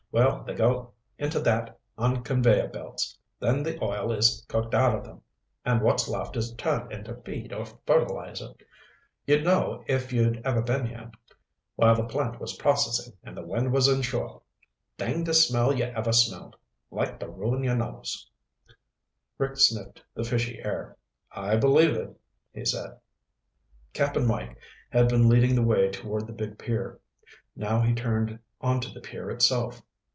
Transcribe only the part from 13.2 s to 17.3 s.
and the wind was inshore. Dangdest smell you ever smelled. Like to